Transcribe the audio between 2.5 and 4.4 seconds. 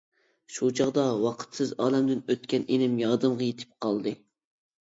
ئىنىم يادىمغا يېتىپ قالدى.